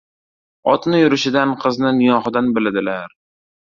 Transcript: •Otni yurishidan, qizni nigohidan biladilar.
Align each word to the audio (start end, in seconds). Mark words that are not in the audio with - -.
•Otni 0.71 1.01
yurishidan, 1.01 1.53
qizni 1.65 1.91
nigohidan 1.99 2.51
biladilar. 2.57 3.15